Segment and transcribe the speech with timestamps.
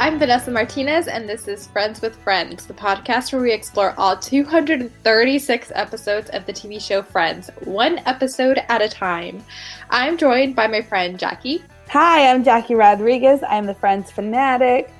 [0.00, 4.16] I'm Vanessa Martinez, and this is Friends with Friends, the podcast where we explore all
[4.16, 9.44] 236 episodes of the TV show Friends, one episode at a time.
[9.90, 11.62] I'm joined by my friend Jackie.
[11.90, 13.42] Hi, I'm Jackie Rodriguez.
[13.46, 14.90] I'm the Friends fanatic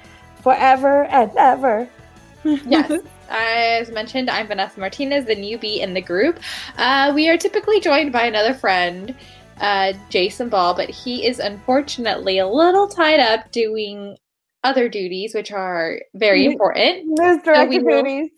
[0.42, 1.88] forever and ever.
[2.45, 3.01] yes.
[3.30, 6.41] As mentioned, I'm Vanessa Martinez, the newbie in the group.
[6.77, 9.14] Uh, we are typically joined by another friend,
[9.62, 14.19] uh, Jason Ball, but he is unfortunately a little tied up doing
[14.64, 17.16] other duties, which are very important.
[17.16, 18.30] Those director so will, duties.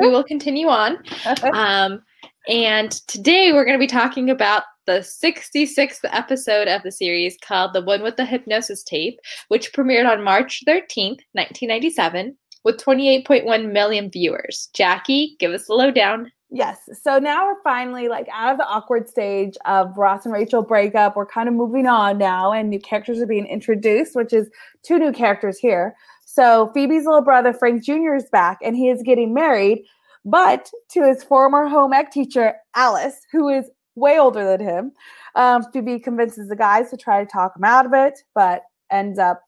[0.00, 0.98] we will continue on.
[1.54, 2.02] Um,
[2.48, 7.74] and today we're going to be talking about the 66th episode of the series called
[7.74, 14.10] The One with the Hypnosis Tape, which premiered on March 13th, 1997, with 28.1 million
[14.10, 14.70] viewers.
[14.74, 16.32] Jackie, give us the lowdown.
[16.50, 16.88] Yes.
[17.02, 21.14] So now we're finally like out of the awkward stage of Ross and Rachel breakup.
[21.14, 24.48] We're kind of moving on now, and new characters are being introduced, which is
[24.82, 25.94] two new characters here.
[26.24, 29.84] So Phoebe's little brother, Frank Jr., is back, and he is getting married,
[30.24, 34.92] but to his former home ec teacher, Alice, who is way older than him.
[35.34, 39.18] Um, Phoebe convinces the guys to try to talk him out of it, but ends
[39.18, 39.42] up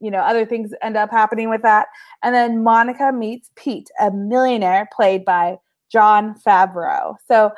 [0.00, 1.86] you know, other things end up happening with that.
[2.24, 5.58] And then Monica meets Pete, a millionaire played by
[5.92, 7.16] Jon Favreau.
[7.28, 7.52] So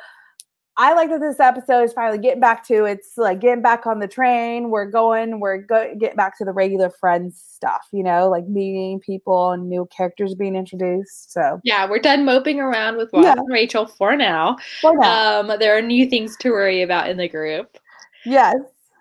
[0.77, 3.99] I like that this episode is finally getting back to it's like getting back on
[3.99, 4.69] the train.
[4.69, 8.99] We're going, we're go- getting back to the regular friends stuff, you know, like meeting
[8.99, 11.31] people and new characters being introduced.
[11.31, 13.35] So yeah, we're done moping around with Ross yeah.
[13.37, 14.57] and Rachel for now.
[14.81, 15.39] For now.
[15.39, 17.77] Um, there are new things to worry about in the group.
[18.25, 18.57] Yes.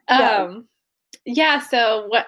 [0.06, 0.68] Um,
[1.24, 1.58] yeah.
[1.58, 2.26] So what?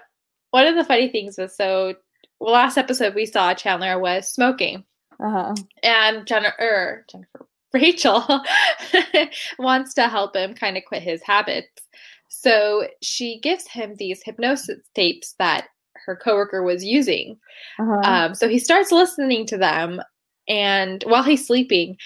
[0.51, 1.95] One of the funny things was so
[2.41, 4.84] last episode we saw Chandler was smoking
[5.20, 5.55] uh-huh.
[5.83, 8.25] And Jennifer, er, Jennifer Rachel
[9.59, 11.83] wants to help him kind of quit his habits.
[12.28, 15.69] So she gives him these hypnosis tapes that
[16.06, 17.39] her coworker was using.
[17.78, 18.00] Uh-huh.
[18.05, 20.00] Um, so he starts listening to them,
[20.49, 21.97] and while he's sleeping,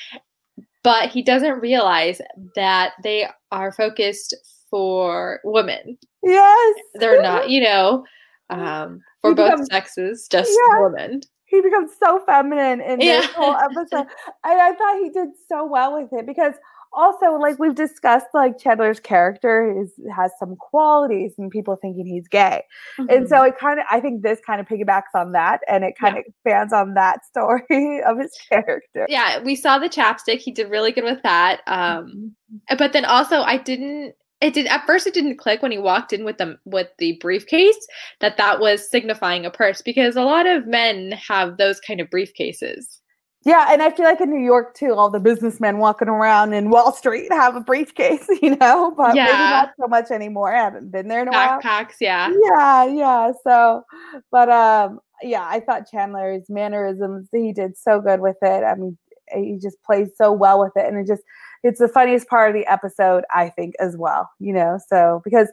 [0.82, 2.20] but he doesn't realize
[2.54, 4.34] that they are focused
[4.70, 5.98] for women.
[6.22, 7.50] Yes, they're not.
[7.50, 8.04] You know,
[8.48, 10.80] um, for both sexes, just yeah.
[10.80, 13.32] women he becomes so feminine in this yeah.
[13.34, 14.06] whole episode.
[14.44, 16.54] and I thought he did so well with it because
[16.92, 22.28] also like we've discussed like Chandler's character is has some qualities and people thinking he's
[22.28, 22.62] gay.
[22.98, 23.10] Mm-hmm.
[23.10, 23.48] And so mm-hmm.
[23.48, 26.20] it kind of I think this kind of piggybacks on that and it kind yeah.
[26.20, 29.06] of expands on that story of his character.
[29.08, 30.38] Yeah, we saw the chapstick.
[30.38, 31.60] He did really good with that.
[31.66, 32.76] Um mm-hmm.
[32.76, 36.12] but then also I didn't it did at first it didn't click when he walked
[36.12, 37.86] in with the with the briefcase
[38.20, 42.08] that that was signifying a purse because a lot of men have those kind of
[42.10, 42.98] briefcases
[43.44, 46.70] yeah and i feel like in new york too all the businessmen walking around in
[46.70, 49.24] wall street have a briefcase you know but yeah.
[49.24, 51.60] maybe not so much anymore i haven't been there in a while.
[51.60, 52.00] backpacks while.
[52.00, 53.82] yeah yeah yeah so
[54.30, 58.96] but um yeah i thought chandler's mannerisms he did so good with it i mean
[59.32, 61.22] he just plays so well with it and it just
[61.62, 64.78] it's the funniest part of the episode, I think, as well, you know.
[64.88, 65.48] So because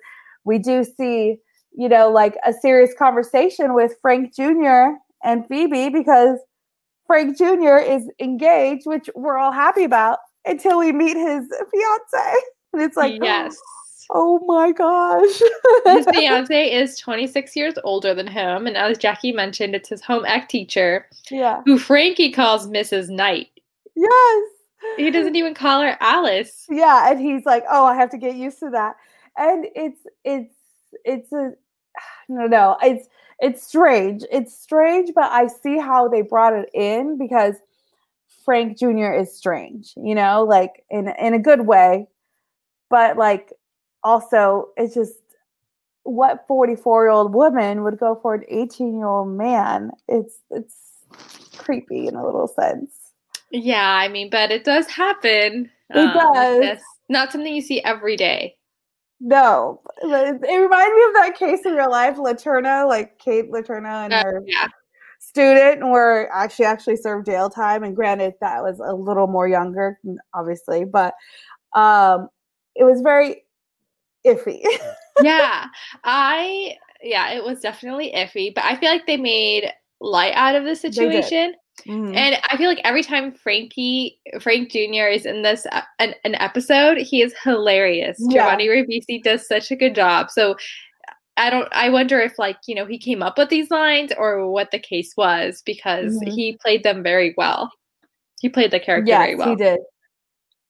[0.45, 1.37] we do see,
[1.73, 4.95] you know, like a serious conversation with Frank Jr.
[5.23, 6.39] and Phoebe because
[7.05, 7.77] Frank Jr.
[7.77, 12.39] is engaged, which we're all happy about until we meet his fiance.
[12.73, 13.57] And it's like, yes.
[14.09, 15.41] Oh my gosh.
[15.85, 18.65] his fiance is 26 years older than him.
[18.65, 21.07] And as Jackie mentioned, it's his home ec teacher.
[21.29, 21.61] Yeah.
[21.65, 23.09] Who Frankie calls Mrs.
[23.09, 23.49] Knight.
[23.95, 24.43] Yes.
[24.97, 26.65] He doesn't even call her Alice.
[26.69, 28.95] Yeah, and he's like, "Oh, I have to get used to that."
[29.37, 30.53] And it's it's
[31.03, 31.53] it's a
[32.29, 33.07] no no it's
[33.39, 34.23] it's strange.
[34.31, 37.55] It's strange, but I see how they brought it in because
[38.43, 39.11] Frank Jr.
[39.13, 42.07] is strange, you know, like in in a good way,
[42.89, 43.53] but like
[44.03, 45.19] also it's just
[46.03, 49.91] what 44 year old woman would go for an 18 year old man.
[50.07, 50.75] It's it's
[51.57, 53.06] creepy in a little sense.
[53.51, 55.69] Yeah, I mean, but it does happen.
[55.89, 56.79] It um, does.
[57.09, 58.55] Not something you see every day.
[59.19, 64.13] No, it, reminded me of that case in real life, Letourneau, like Kate Letourneau and
[64.13, 64.67] uh, her yeah.
[65.19, 67.83] student were actually actually served jail time.
[67.83, 69.99] And granted, that was a little more younger,
[70.35, 71.15] obviously, but
[71.73, 72.29] um,
[72.75, 73.43] it was very
[74.25, 74.61] iffy.
[75.23, 75.65] yeah,
[76.03, 80.63] I yeah, it was definitely iffy, but I feel like they made light out of
[80.63, 81.55] the situation.
[81.85, 82.15] Mm-hmm.
[82.15, 85.07] And I feel like every time Frankie Frank Jr.
[85.07, 88.17] is in this uh, an, an episode, he is hilarious.
[88.19, 88.43] Yeah.
[88.43, 90.29] Giovanni Ribisi does such a good job.
[90.31, 90.55] So
[91.37, 94.49] I don't I wonder if like, you know, he came up with these lines or
[94.49, 96.31] what the case was because mm-hmm.
[96.31, 97.71] he played them very well.
[98.41, 99.49] He played the character yes, very well.
[99.49, 99.79] He did.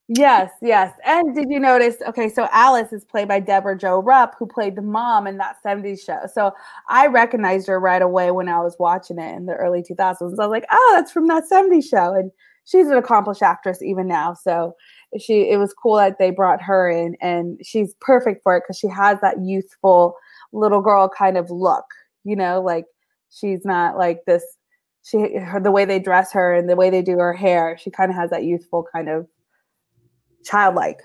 [0.10, 0.94] Yes, yes.
[1.06, 1.98] And did you notice?
[2.08, 5.58] Okay, so Alice is played by Deborah Jo Rupp, who played the mom in that
[5.62, 6.20] 70s show.
[6.34, 6.52] So
[6.88, 10.40] I recognized her right away when I was watching it in the early 2000s.
[10.40, 12.14] I was like, oh, that's from that 70s show.
[12.14, 12.32] And
[12.64, 14.34] she's an accomplished actress even now.
[14.34, 14.76] So
[15.20, 18.78] she it was cool that they brought her in and she's perfect for it because
[18.80, 20.16] she has that youthful
[20.54, 21.86] little girl kind of look,
[22.24, 22.86] you know, like
[23.30, 24.44] she's not like this
[25.04, 27.90] she her, the way they dress her and the way they do her hair, she
[27.92, 29.28] kind of has that youthful kind of
[30.44, 31.02] childlike.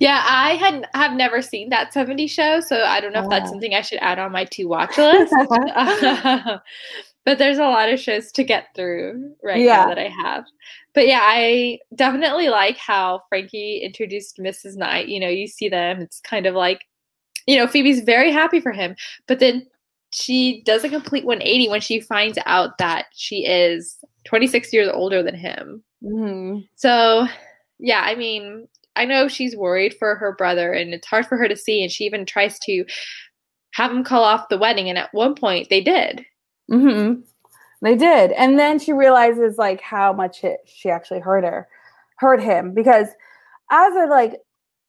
[0.00, 3.48] Yeah, I had have never seen that 70 show, so I don't know if that's
[3.48, 5.32] something I should add on my to watch list.
[7.24, 9.76] but there's a lot of shows to get through right yeah.
[9.76, 10.44] now that I have.
[10.94, 14.76] But yeah, I definitely like how Frankie introduced Mrs.
[14.76, 15.08] Knight.
[15.08, 16.84] You know, you see them, it's kind of like,
[17.46, 18.94] you know, Phoebe's very happy for him,
[19.26, 19.66] but then
[20.12, 25.22] she does a complete 180 when she finds out that she is 26 years older
[25.22, 25.82] than him.
[26.04, 26.60] Mm-hmm.
[26.76, 27.26] So
[27.82, 31.48] yeah, I mean, I know she's worried for her brother and it's hard for her
[31.48, 31.82] to see.
[31.82, 32.84] And she even tries to
[33.72, 34.88] have him call off the wedding.
[34.88, 36.24] And at one point they did.
[36.70, 37.20] Mm-hmm.
[37.82, 38.30] They did.
[38.32, 41.66] And then she realizes like how much it, she actually hurt her,
[42.18, 43.08] hurt him because
[43.72, 44.36] as a like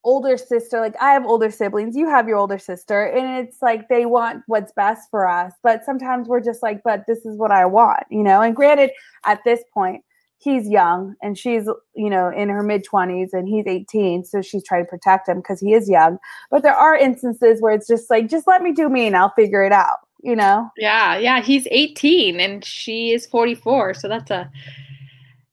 [0.03, 3.87] older sister, like I have older siblings, you have your older sister, and it's like
[3.87, 5.53] they want what's best for us.
[5.63, 8.41] But sometimes we're just like, but this is what I want, you know?
[8.41, 8.91] And granted,
[9.25, 10.03] at this point,
[10.37, 14.63] he's young and she's you know in her mid 20s and he's 18 so she's
[14.63, 16.17] trying to protect him because he is young.
[16.51, 19.33] But there are instances where it's just like just let me do me and i'll
[19.35, 20.69] figure it out you know?
[20.77, 24.49] Yeah yeah he's 18 and she is 44 so that's a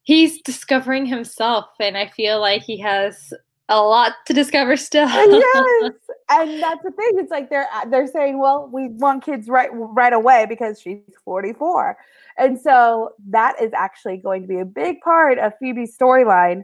[0.03, 3.33] he's discovering himself and i feel like he has
[3.69, 5.07] a lot to discover still.
[5.07, 5.93] Yes
[6.29, 10.13] and that's the thing it's like they're they're saying well we want kids right right
[10.13, 11.97] away because she's 44
[12.37, 16.61] and so that is actually going to be a big part of Phoebe's storyline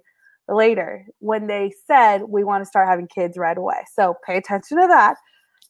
[0.49, 3.83] later when they said we want to start having kids right away.
[3.93, 5.15] So pay attention to that,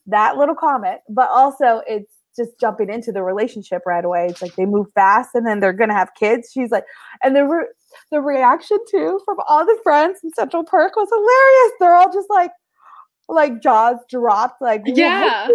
[0.05, 0.99] that little comment.
[1.09, 4.27] But also, it's just jumping into the relationship right away.
[4.29, 6.51] It's like they move fast and then they're going to have kids.
[6.53, 6.83] She's like,
[7.23, 7.67] and the, re-
[8.11, 11.73] the reaction too from all the friends in Central Park was hilarious.
[11.79, 12.51] They're all just like,
[13.29, 15.47] like jaws dropped like yeah.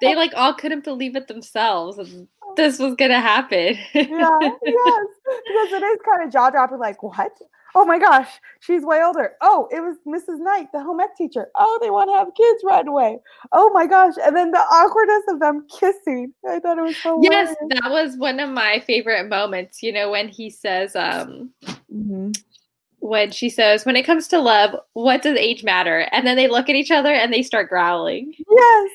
[0.00, 3.76] They like all couldn't believe it themselves and this was gonna happen.
[3.94, 5.06] Yeah yes.
[5.46, 7.32] Because it is kind of jaw dropping like what?
[7.74, 8.28] Oh my gosh
[8.60, 9.34] she's way older.
[9.42, 11.48] Oh it was mrs knight the home ec teacher.
[11.56, 13.18] Oh they want to have kids right away.
[13.52, 16.32] Oh my gosh and then the awkwardness of them kissing.
[16.48, 20.10] I thought it was so yes that was one of my favorite moments you know
[20.10, 21.50] when he says um
[21.92, 22.32] mm-hmm
[23.06, 26.08] when she says, When it comes to love, what does age matter?
[26.12, 28.34] And then they look at each other and they start growling.
[28.50, 28.90] Yes.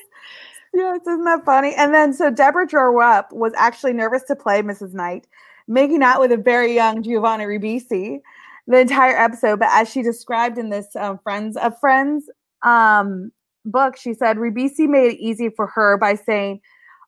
[0.74, 1.74] Yes, isn't that funny?
[1.74, 4.94] And then so Deborah Rupp was actually nervous to play Mrs.
[4.94, 5.26] Knight,
[5.68, 8.20] making out with a very young Giovanni Ribisi
[8.66, 9.58] the entire episode.
[9.58, 12.30] But as she described in this um, Friends of Friends
[12.62, 13.32] um,
[13.66, 16.60] book, she said Ribisi made it easy for her by saying,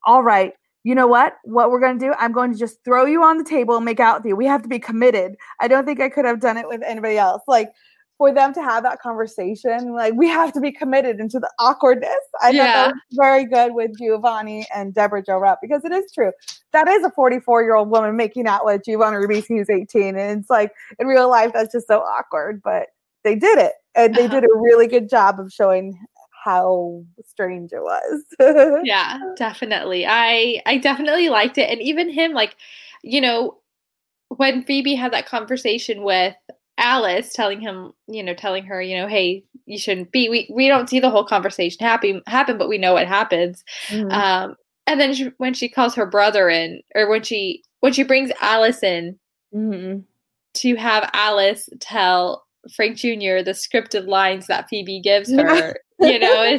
[0.06, 0.52] All right,
[0.84, 1.38] you know what?
[1.44, 3.84] What we're going to do, I'm going to just throw you on the table and
[3.84, 4.36] make out with you.
[4.36, 5.34] We have to be committed.
[5.60, 7.42] I don't think I could have done it with anybody else.
[7.48, 7.70] Like
[8.18, 12.10] for them to have that conversation, like we have to be committed into the awkwardness.
[12.42, 12.64] I yeah.
[12.66, 16.32] thought that was very good with Giovanni and Deborah Jo Rupp because it is true.
[16.72, 20.16] That is a 44 year old woman making out with Giovanni Ribisi who's 18.
[20.16, 22.88] And it's like in real life, that's just so awkward, but
[23.24, 23.72] they did it.
[23.94, 24.40] And they uh-huh.
[24.40, 25.98] did a really good job of showing
[26.44, 28.80] how strange it was.
[28.84, 30.06] yeah, definitely.
[30.06, 32.56] I I definitely liked it and even him like
[33.02, 33.58] you know
[34.28, 36.34] when Phoebe had that conversation with
[36.76, 40.28] Alice telling him, you know, telling her, you know, hey, you shouldn't be.
[40.28, 43.64] We we don't see the whole conversation happen happen, but we know what happens.
[43.88, 44.10] Mm-hmm.
[44.10, 48.02] Um, and then she, when she calls her brother in, or when she when she
[48.02, 49.18] brings Alice in
[49.54, 50.00] mm-hmm.
[50.54, 53.42] to have Alice tell Frank Jr.
[53.42, 56.58] the scripted lines that Phoebe gives her, you know,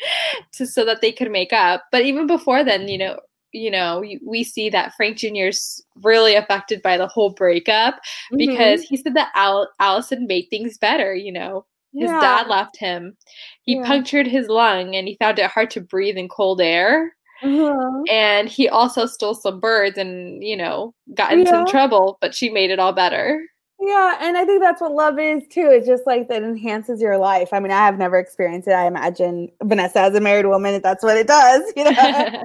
[0.52, 1.84] to so that they could make up.
[1.92, 3.18] But even before then, you know,
[3.52, 8.36] you know, we see that Frank Jr.'s really affected by the whole breakup mm-hmm.
[8.36, 11.64] because he said that Al- Allison made things better, you know.
[11.94, 12.20] His yeah.
[12.20, 13.16] dad left him.
[13.62, 13.86] He yeah.
[13.86, 17.16] punctured his lung and he found it hard to breathe in cold air.
[17.42, 18.02] Uh-huh.
[18.10, 21.50] And he also stole some birds and, you know, got in yeah.
[21.50, 23.42] some trouble, but she made it all better.
[23.86, 25.68] Yeah, and I think that's what love is too.
[25.70, 27.50] It's just like that enhances your life.
[27.52, 28.72] I mean, I have never experienced it.
[28.72, 31.92] I imagine Vanessa as a married woman, that's what it does, you know.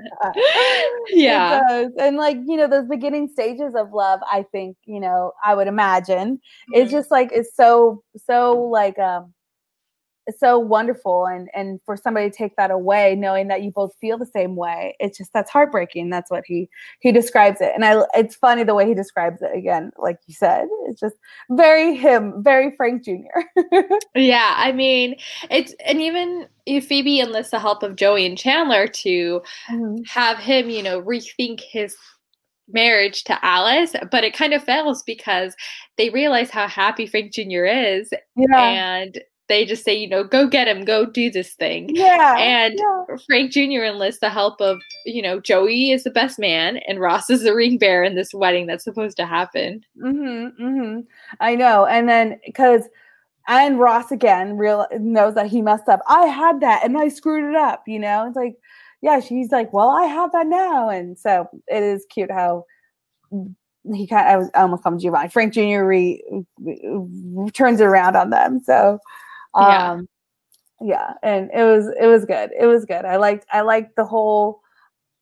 [1.09, 1.61] yeah.
[1.67, 1.93] Does.
[1.97, 5.65] And like, you know, those beginning stages of love, I think, you know, I would
[5.65, 6.73] imagine mm-hmm.
[6.75, 9.33] it's just like it's so so like um
[10.37, 14.17] so wonderful and and for somebody to take that away knowing that you both feel
[14.17, 18.01] the same way it's just that's heartbreaking that's what he he describes it and i
[18.13, 21.15] it's funny the way he describes it again like you said it's just
[21.51, 23.11] very him very frank jr
[24.15, 25.15] yeah i mean
[25.49, 30.03] it's and even if phoebe enlists the help of joey and chandler to mm-hmm.
[30.07, 31.95] have him you know rethink his
[32.73, 35.55] marriage to Alice, but it kind of fails because
[35.97, 37.65] they realize how happy Frank Jr.
[37.65, 38.09] is.
[38.37, 38.57] Yeah.
[38.57, 41.93] And they just say, you know, go get him, go do this thing.
[41.93, 42.37] Yeah.
[42.37, 43.17] And yeah.
[43.27, 43.83] Frank Jr.
[43.83, 47.53] enlists the help of, you know, Joey is the best man and Ross is the
[47.53, 49.83] ring bearer in this wedding that's supposed to happen.
[50.01, 50.63] Mm-hmm.
[50.63, 50.99] Mm-hmm.
[51.41, 51.85] I know.
[51.85, 52.83] And then because
[53.47, 55.99] and Ross again real knows that he messed up.
[56.07, 58.25] I had that and I screwed it up, you know?
[58.27, 58.55] It's like,
[59.01, 60.89] yeah, she's like, Well, I have that now.
[60.89, 62.65] And so it is cute how
[63.93, 65.29] he kind of I almost called Giovanni.
[65.29, 65.83] Frank Jr.
[65.83, 66.23] Re,
[66.59, 68.61] re, turns it around on them.
[68.63, 68.99] So
[69.53, 70.07] um,
[70.79, 70.81] yeah.
[70.81, 72.51] yeah, and it was it was good.
[72.59, 73.05] It was good.
[73.05, 74.61] I liked I liked the whole.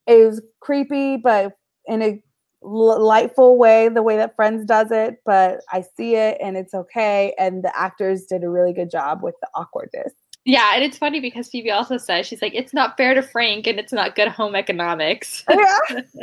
[0.08, 1.54] It was creepy, but
[1.86, 2.22] in a
[2.62, 5.18] lightful way, the way that Friends does it.
[5.26, 7.34] But I see it, and it's okay.
[7.38, 10.14] And the actors did a really good job with the awkwardness.
[10.46, 13.68] Yeah, and it's funny because Phoebe also says she's like, it's not fair to Frank
[13.68, 15.44] and it's not good home economics.
[15.50, 16.02] Yeah.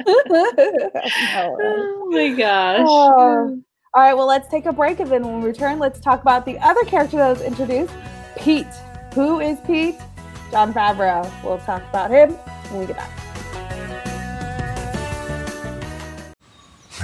[1.39, 2.87] oh my gosh.
[2.89, 3.63] Oh.
[3.97, 6.45] All right, well, let's take a break, and then when we return, let's talk about
[6.45, 7.95] the other character that was introduced,
[8.37, 8.67] Pete.
[9.15, 9.99] Who is Pete?
[10.51, 11.33] Jon Favreau.
[11.43, 12.33] We'll talk about him
[12.69, 13.11] when we get back.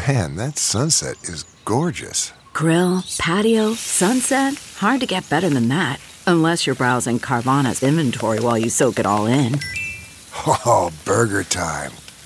[0.07, 2.35] Man, that sunset is gorgeous.
[2.53, 4.57] Grill, patio, sunset.
[4.77, 5.99] Hard to get better than that.
[6.27, 9.59] Unless you're browsing Carvana's inventory while you soak it all in.
[10.65, 11.93] Oh, burger time.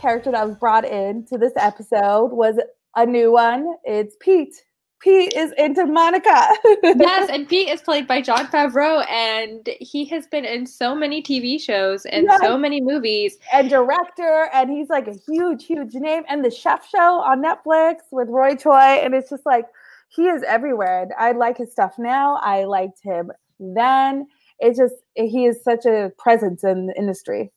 [0.00, 2.58] character that was brought in to this episode was
[2.96, 3.74] a new one.
[3.84, 4.54] It's Pete.
[5.00, 6.48] Pete is into Monica.
[6.82, 11.22] yes, and Pete is played by Jon Favreau, and he has been in so many
[11.22, 12.40] TV shows and yes.
[12.42, 13.38] so many movies.
[13.52, 16.24] And director, and he's like a huge, huge name.
[16.28, 19.64] And the Chef Show on Netflix with Roy Choi, and it's just like
[20.08, 21.02] he is everywhere.
[21.02, 22.36] And I like his stuff now.
[22.42, 24.26] I liked him then.
[24.58, 27.50] It's just he is such a presence in the industry.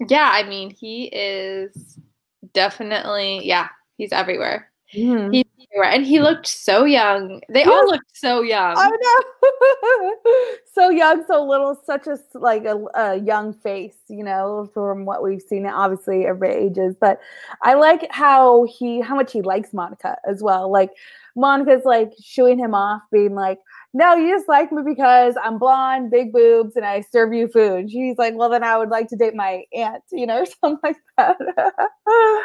[0.00, 1.98] Yeah, I mean, he is
[2.52, 4.70] definitely, yeah, he's everywhere.
[4.94, 5.32] Mm-hmm.
[5.32, 5.90] He's everywhere.
[5.90, 7.40] And he looked so young.
[7.48, 7.68] They yes.
[7.68, 8.74] all looked so young.
[8.76, 10.14] I know.
[10.72, 15.22] so young, so little, such a like a, a, young face, you know, from what
[15.22, 15.66] we've seen.
[15.66, 17.20] Obviously, everybody ages, but
[17.62, 20.70] I like how he how much he likes Monica as well.
[20.70, 20.90] Like
[21.34, 23.58] Monica's like shooing him off, being like,
[23.96, 27.90] no, you just like me because I'm blonde, big boobs, and I serve you food.
[27.90, 30.78] She's like, well, then I would like to date my aunt, you know, or something
[30.82, 31.38] like that.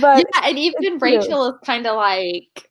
[0.00, 2.70] but yeah, and even Rachel is kind of like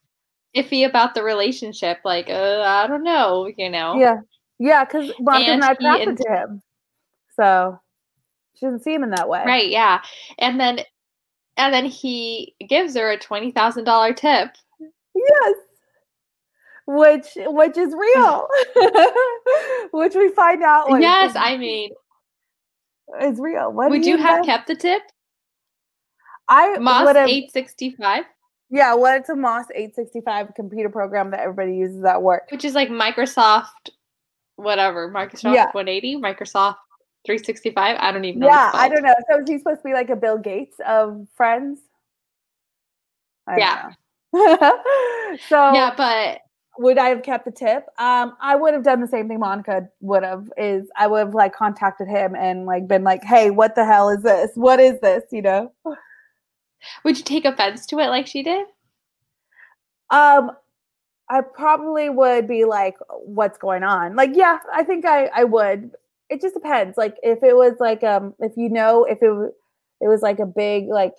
[0.57, 1.99] iffy about the relationship.
[2.03, 3.99] Like, uh, I don't know, you know.
[3.99, 4.21] Yeah,
[4.57, 6.61] yeah, because Monica's not attracted to him,
[7.35, 7.79] so
[8.55, 9.43] she doesn't see him in that way.
[9.45, 9.69] Right?
[9.69, 10.01] Yeah,
[10.39, 10.79] and then
[11.57, 14.49] and then he gives her a twenty thousand dollar tip.
[15.13, 15.55] Yes
[16.89, 18.47] which which is real,
[19.91, 20.89] which we find out.
[20.89, 21.91] Like, yes, I mean,
[23.19, 23.71] it's real.
[23.71, 25.03] What would you, you have kept the tip?
[26.47, 28.23] I Moss eight sixty five.
[28.71, 32.49] Yeah, well, it's a Moss eight sixty five computer program that everybody uses at work,
[32.51, 33.91] which is like Microsoft,
[34.55, 35.69] whatever Microsoft yeah.
[35.71, 36.77] one eighty, Microsoft
[37.25, 39.93] 365 i don't even know yeah i don't know so is he supposed to be
[39.93, 41.81] like a bill gates of friends
[43.45, 43.91] I yeah
[45.49, 46.39] so yeah but
[46.79, 47.87] would I have kept the tip?
[47.99, 50.49] Um, I would have done the same thing Monica would have.
[50.57, 54.09] Is I would have like contacted him and like been like, "Hey, what the hell
[54.09, 54.51] is this?
[54.55, 55.73] What is this?" You know.
[57.03, 58.65] Would you take offense to it like she did?
[60.09, 60.51] Um,
[61.29, 62.95] I probably would be like,
[63.25, 65.91] "What's going on?" Like, yeah, I think I I would.
[66.29, 66.97] It just depends.
[66.97, 69.53] Like, if it was like um, if you know, if it
[69.99, 71.15] it was like a big like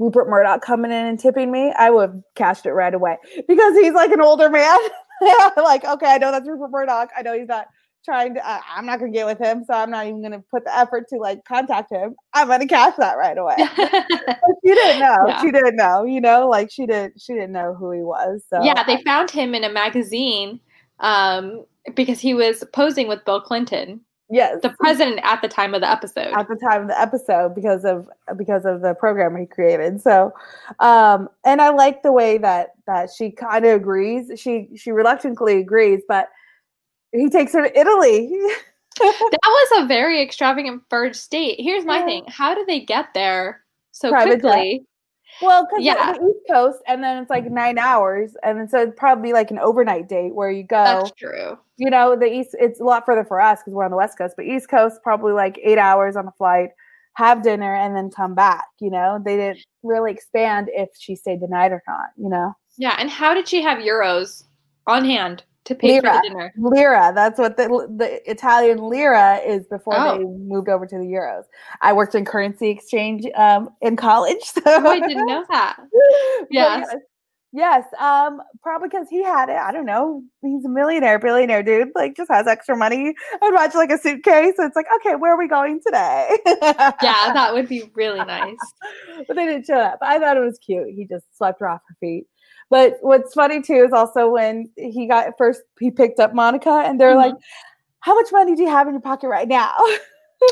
[0.00, 3.76] Rupert Murdoch coming in and tipping me, I would have cashed it right away because
[3.76, 4.78] he's like an older man.
[5.56, 7.10] like, okay, I know that's Rupert Murdoch.
[7.16, 7.66] I know he's not
[8.02, 9.62] trying to, uh, I'm not going to get with him.
[9.66, 12.16] So I'm not even going to put the effort to like contact him.
[12.32, 13.56] I'm going to cash that right away.
[13.76, 15.24] but she didn't know.
[15.28, 15.42] Yeah.
[15.42, 18.42] She didn't know, you know, like she didn't, she didn't know who he was.
[18.48, 20.60] So yeah, they found him in a magazine.
[21.00, 21.64] Um,
[21.94, 24.60] because he was posing with Bill Clinton, Yes.
[24.62, 26.32] the president at the time of the episode.
[26.34, 30.00] at the time of the episode because of because of the program he created.
[30.00, 30.32] So
[30.78, 34.30] um and I like the way that that she kind of agrees.
[34.40, 36.28] She she reluctantly agrees, but
[37.12, 38.28] he takes her to Italy.
[39.00, 41.56] that was a very extravagant first date.
[41.60, 42.04] Here's my Yeah.
[42.04, 44.86] thing: How do they get there so Private quickly?
[45.42, 46.12] Well, because Yeah.
[46.12, 49.32] the East Coast, and then it's like nine hours, and then so it'd probably be
[49.32, 50.84] like an overnight date where you go.
[50.84, 51.58] That's true.
[51.76, 54.18] you know, the East, it's a lot further for us because we're on the West
[54.18, 56.70] Coast, but East Coast, probably like eight hours on the flight,
[57.14, 58.66] have dinner, and then come back.
[58.80, 62.54] You know, they didn't really expand if she stayed the night or not, you know.
[62.76, 64.44] Yeah, and how did she have euros
[64.86, 66.20] on hand to pay for Lira.
[66.22, 66.52] the dinner?
[66.56, 70.18] Lira, that's what the, the Italian lira is before Oh.
[70.18, 71.44] they moved over to the euros.
[71.82, 74.38] I worked in currency exchange um, in college.
[74.44, 75.76] So Oh, I didn't know that.
[76.50, 76.86] Yes.
[76.90, 76.96] yes.
[77.52, 79.56] Yes, um, probably because he had it.
[79.56, 80.22] I don't know.
[80.40, 81.88] He's a millionaire, billionaire dude.
[81.96, 83.12] Like, just has extra money.
[83.42, 84.52] I'd watch like a suitcase.
[84.56, 86.38] So it's like, okay, where are we going today?
[86.46, 88.54] Yeah, that would be really nice.
[89.26, 89.96] but they didn't show that.
[89.98, 90.90] But I thought it was cute.
[90.94, 92.26] He just swept her off her feet.
[92.70, 96.98] But what's funny too is also when he got first, he picked up Monica, and
[97.00, 97.16] they're Mhm.
[97.16, 97.34] like,
[98.00, 99.74] "How much money do you have in your pocket right now?"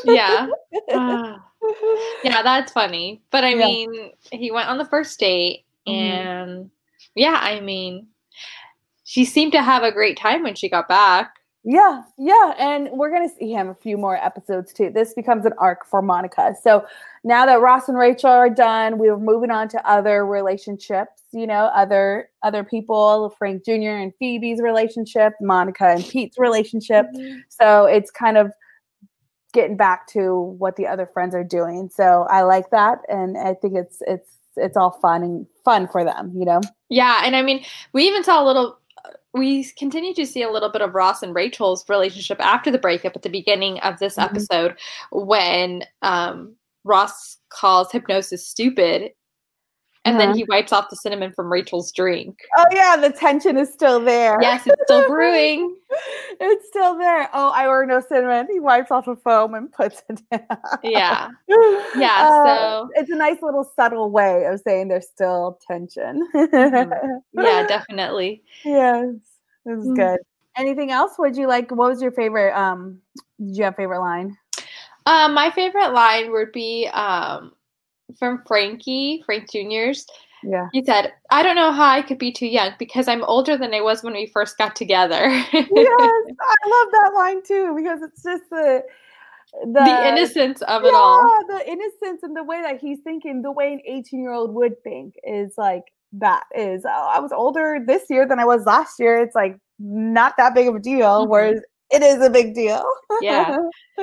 [0.05, 0.49] Yeah.
[0.93, 1.45] Ah.
[2.23, 3.23] yeah, that's funny.
[3.31, 3.67] But I Yeah.
[3.67, 5.93] mean, he went on the first date, Mhm.
[5.93, 6.71] and
[7.15, 8.09] yeah, I mean,
[9.05, 11.38] she seemed to have a great time when she got back.
[11.65, 14.91] Yeah, yeah, and we're gonna see him a few more episodes too.
[14.91, 16.55] This becomes an arc for Monica.
[16.63, 16.87] So
[17.25, 21.23] now that Ross and Rachel are done, we're moving on to other relationships.
[21.33, 23.99] You know, other other people, Frank Jr.
[23.99, 27.07] and Phoebe's relationship, Monica and Pete's relationship.
[27.15, 27.41] Mm-hmm.
[27.49, 28.53] So it's kind of
[29.53, 31.91] getting back to what the other friends are doing.
[31.93, 36.05] So I like that, and I think it's it's it's all fun and fun for
[36.05, 36.33] them.
[36.35, 36.61] You know.
[36.89, 38.79] Yeah, and I mean, we even saw a little.
[39.39, 43.15] We continue to see a little bit of Ross and Rachel's relationship after the breakup
[43.17, 44.25] at the beginning of this Mhm.
[44.25, 44.77] episode
[45.13, 46.55] when um,
[46.85, 49.13] Ross calls hypnosis stupid
[50.05, 50.37] and then Uh-huh.
[50.39, 52.39] he wipes off the cinnamon from Rachel's drink.
[52.57, 54.39] Oh yeah, the tension is still there.
[54.41, 55.77] Yes, it's still brewing.
[56.41, 57.29] it's still there.
[57.35, 58.47] Oh, I ordered no cinnamon.
[58.51, 60.59] He wipes off the foam and puts it down.
[60.83, 61.29] Yeah.
[61.97, 66.27] Yeah, Uh, so- it's a nice little subtle way of saying there's still tension.
[66.35, 67.21] Mhm.
[67.35, 68.43] Yeah, definitely.
[68.65, 69.07] yes,
[69.69, 69.97] it was Mm.
[69.97, 70.21] good.
[70.57, 71.13] Anything else?
[71.19, 71.71] Would you like?
[71.71, 72.53] What was your favorite?
[72.59, 73.01] Um,
[73.39, 74.37] did you have a favorite line?
[75.07, 77.53] Um, my favorite line would be um,
[78.19, 80.07] from Frankie, Frank Jr.'s.
[80.43, 80.69] Yeah.
[80.73, 83.75] He said, I don't know how I could be too young because I'm older than
[83.75, 85.29] I was when we first got together.
[85.53, 88.85] yes, I love that line too because it's just the
[89.65, 91.45] the, the innocence of it all.
[91.49, 94.83] the innocence and the way that he's thinking, the way an 18 year old would
[94.83, 98.99] think is like that is, oh, I was older this year than I was last
[98.99, 99.19] year.
[99.19, 101.29] It's like not that big of a deal, Mhm.
[101.29, 101.61] whereas
[101.93, 102.85] it is a big deal.
[103.21, 103.59] Yeah.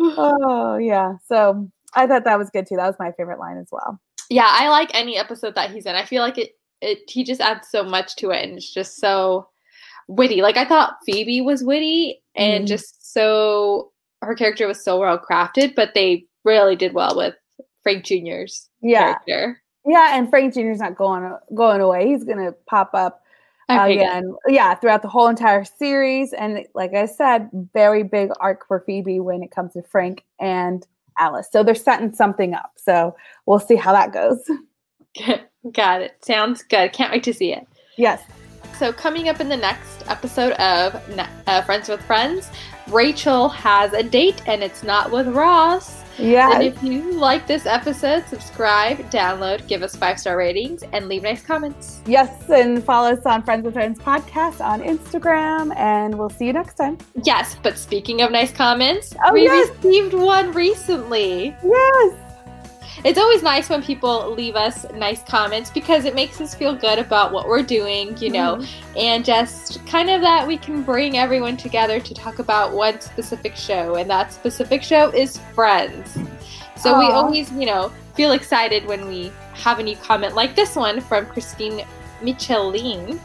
[0.00, 1.14] oh, yeah.
[1.26, 2.76] So I thought that was good too.
[2.76, 4.00] That was my favorite line as well.
[4.28, 5.96] Yeah, I like any episode that he's in.
[5.96, 8.96] I feel like it, it he just adds so much to it and it's just
[8.96, 9.48] so
[10.08, 10.42] witty.
[10.42, 12.68] Like I thought Phoebe was witty and Mhm.
[12.68, 13.90] just so
[14.22, 17.34] her character was so well crafted, but they really did well with
[17.82, 19.14] Frank Jr.'s Yeah.
[19.14, 19.62] character.
[19.86, 20.16] Yeah.
[20.16, 22.08] And Frank Jr.'s not going, going away.
[22.08, 23.22] He's going to pop up
[23.68, 24.00] Okay, good.
[24.00, 24.34] again.
[24.48, 26.32] Yeah, throughout the whole entire series.
[26.32, 30.86] And like I said, very big arc for Phoebe when it comes to Frank and
[31.18, 31.48] Alice.
[31.50, 32.72] So they're setting something up.
[32.76, 33.14] So
[33.46, 34.42] we'll see how that goes.
[35.72, 36.24] Got it.
[36.24, 36.92] Sounds good.
[36.92, 37.66] Can't wait to see it.
[37.96, 38.22] Yes.
[38.78, 40.94] So, coming up in the next episode of
[41.46, 42.48] uh, Friends with Friends,
[42.88, 45.99] Rachel has a date and it's not with Ross.
[46.20, 51.22] And if you like this episode, subscribe, download, give us five star ratings, and leave
[51.22, 52.00] nice comments.
[52.06, 52.48] Yes.
[52.50, 55.74] And follow us on Friends with Friends podcast on Instagram.
[55.76, 56.98] And we'll see you next time.
[57.22, 59.70] Yes, but speaking of nice comments, Oh, we yes.
[59.82, 61.54] received one recently.
[61.64, 62.14] Yes.
[63.04, 66.98] It's always nice when people leave us nice comments because it makes us feel good
[66.98, 68.98] about what we're doing, you know, Mm-hmm.
[68.98, 73.56] and just kind of that we can bring everyone together to talk about one specific
[73.56, 76.18] show, and that specific show is Friends.
[76.76, 80.76] So we always, you know, feel excited when we have a new comment like this
[80.76, 81.84] one from Christine
[82.22, 83.20] Micheline.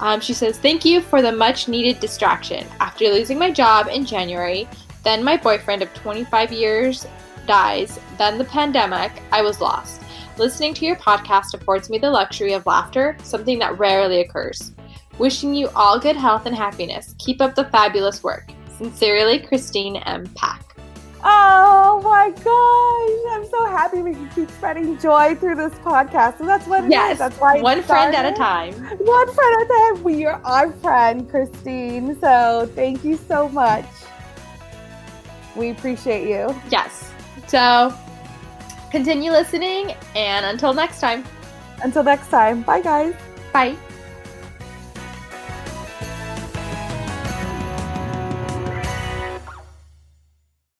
[0.00, 2.66] Um, she says, Thank you for the much needed distraction.
[2.80, 4.68] After losing my job in January,
[5.04, 7.06] then my boyfriend of 25 years
[7.46, 10.02] dies, then the pandemic, I was lost.
[10.36, 14.72] Listening to your podcast affords me the luxury of laughter, something that rarely occurs.
[15.18, 17.14] Wishing you all good health and happiness.
[17.18, 18.50] Keep up the fabulous work.
[18.76, 20.26] Sincerely, Christine M.
[20.34, 20.66] Pack.
[21.24, 23.34] Oh my gosh.
[23.34, 26.38] I'm so happy we can keep spreading joy through this podcast.
[26.38, 27.18] So that's what it yes, is.
[27.18, 28.74] That's why one friend at a time.
[28.74, 30.04] One friend at a time.
[30.04, 32.20] We are our friend, Christine.
[32.20, 33.86] So thank you so much.
[35.56, 36.54] We appreciate you.
[36.70, 37.10] Yes.
[37.46, 37.92] So
[38.90, 41.24] continue listening, and until next time,
[41.82, 42.62] Until next time.
[42.62, 43.14] Bye, guys.
[43.52, 43.76] bye.